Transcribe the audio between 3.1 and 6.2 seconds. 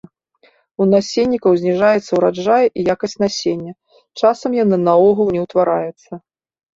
насення, часам яны наогул не ўтвараюцца.